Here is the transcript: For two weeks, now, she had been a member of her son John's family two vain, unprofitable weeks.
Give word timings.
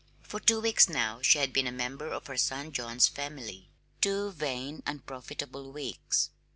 For 0.23 0.39
two 0.39 0.59
weeks, 0.59 0.89
now, 0.89 1.21
she 1.21 1.37
had 1.37 1.53
been 1.53 1.67
a 1.67 1.71
member 1.71 2.07
of 2.07 2.25
her 2.25 2.35
son 2.35 2.71
John's 2.71 3.07
family 3.07 3.69
two 4.01 4.31
vain, 4.31 4.81
unprofitable 4.87 5.71
weeks. 5.71 6.31